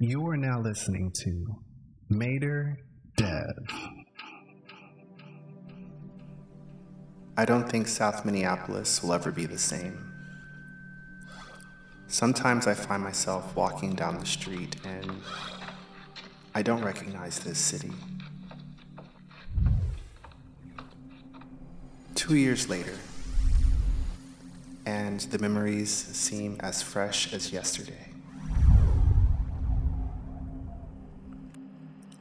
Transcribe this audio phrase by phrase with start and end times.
[0.00, 1.56] You are now listening to
[2.08, 2.78] Mater
[3.16, 3.56] Dev.
[7.36, 10.14] I don't think South Minneapolis will ever be the same.
[12.06, 15.20] Sometimes I find myself walking down the street and
[16.54, 17.90] I don't recognize this city.
[22.14, 22.94] Two years later,
[24.86, 28.07] and the memories seem as fresh as yesterday.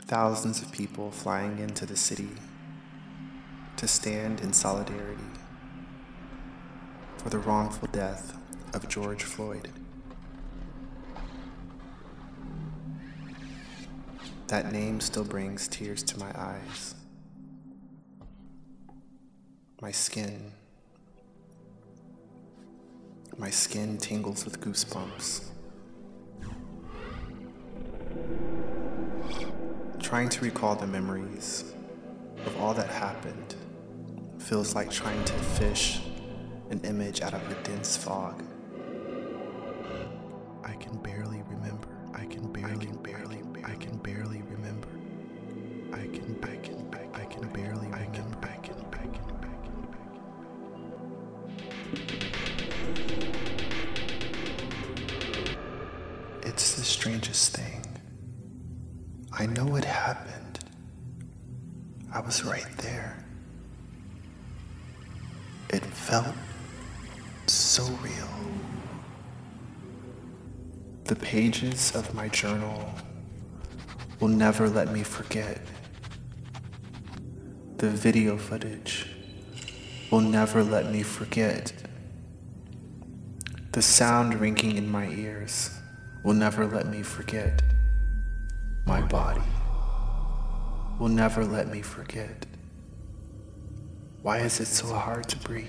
[0.07, 2.29] Thousands of people flying into the city
[3.75, 5.21] to stand in solidarity
[7.17, 8.37] for the wrongful death
[8.73, 9.67] of George Floyd.
[14.47, 16.95] That name still brings tears to my eyes.
[19.81, 20.53] My skin.
[23.37, 25.56] My skin tingles with goosebumps.
[30.07, 31.65] Trying to recall the memories
[32.45, 33.55] of all that happened
[34.39, 35.99] feels like trying to fish
[36.69, 38.41] an image out of a dense fog.
[40.63, 41.89] I can barely remember.
[42.13, 44.87] I can barely, I can barely, I can barely remember.
[45.91, 49.77] I can, I can, I can barely, I can, I can, I can, I can,
[56.43, 57.76] It's the strangest thing.
[59.39, 60.59] I know it happened.
[62.11, 63.23] I was right there.
[65.69, 66.33] It felt
[67.45, 68.29] so real.
[71.03, 72.89] The pages of my journal
[74.19, 75.61] will never let me forget.
[77.77, 79.05] The video footage
[80.09, 81.73] will never let me forget.
[83.73, 85.69] The sound ringing in my ears
[86.23, 87.61] will never let me forget.
[88.87, 89.41] My body
[90.97, 92.45] will never let me forget.
[94.21, 95.67] Why is it so hard to breathe?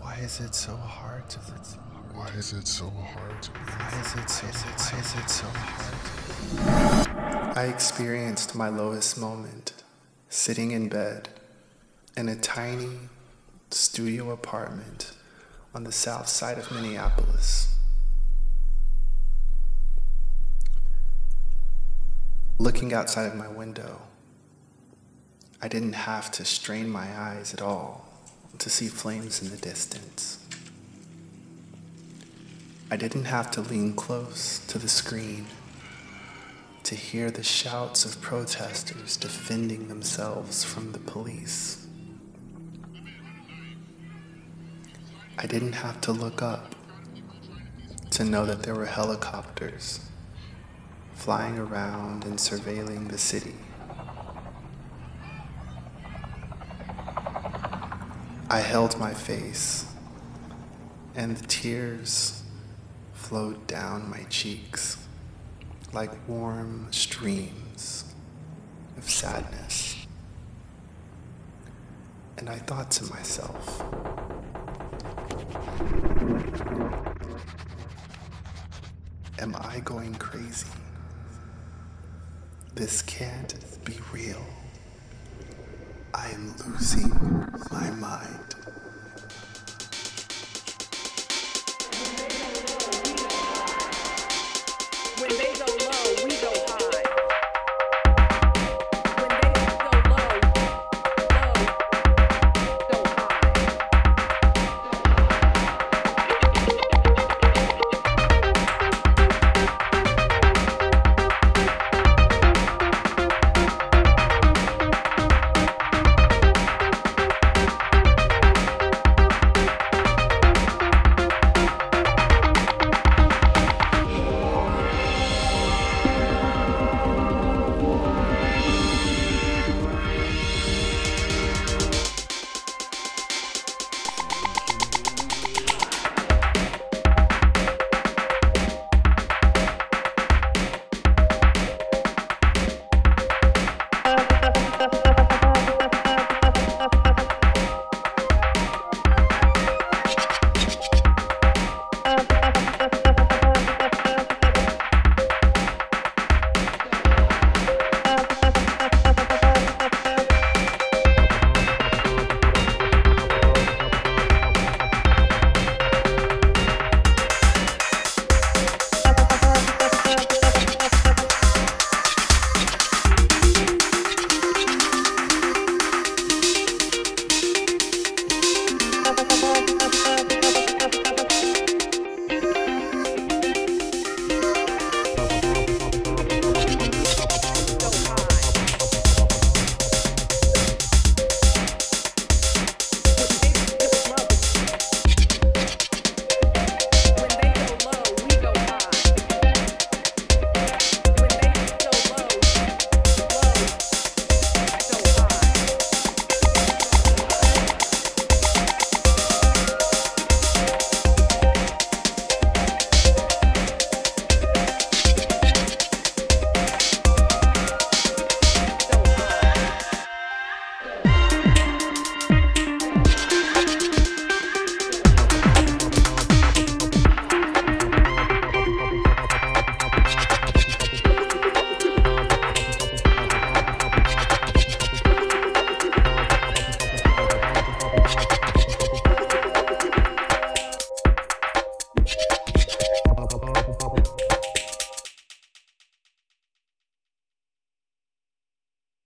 [0.00, 2.14] Why is it so hard to breathe?
[2.14, 3.68] Why is it so hard to breathe?
[3.68, 7.56] Why is it so, why is it so hard?
[7.56, 9.72] I experienced my lowest moment
[10.28, 11.30] sitting in bed
[12.16, 12.96] in a tiny
[13.72, 15.10] studio apartment
[15.74, 17.75] on the south side of Minneapolis.
[22.58, 24.00] Looking outside of my window,
[25.60, 28.08] I didn't have to strain my eyes at all
[28.56, 30.38] to see flames in the distance.
[32.90, 35.46] I didn't have to lean close to the screen
[36.84, 41.86] to hear the shouts of protesters defending themselves from the police.
[45.36, 46.74] I didn't have to look up
[48.12, 50.00] to know that there were helicopters
[51.16, 53.56] flying around and surveilling the city.
[58.48, 59.86] I held my face,
[61.16, 62.44] and the tears
[63.12, 64.98] flowed down my cheeks
[65.92, 68.04] like warm streams
[68.96, 70.06] of sadness.
[72.38, 73.82] And I thought to myself,
[79.38, 80.66] Am I going crazy?
[82.76, 83.54] This can't
[83.86, 84.44] be real.
[86.12, 87.08] I am losing
[87.72, 88.54] my mind.